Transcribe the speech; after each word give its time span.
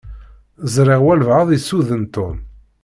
Ẓṛiɣ 0.73 1.01
walebɛaḍ 1.05 1.49
issuden 1.57 2.03
Tom. 2.13 2.37